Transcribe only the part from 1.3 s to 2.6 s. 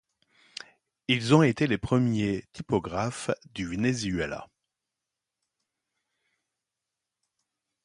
ont été les premiers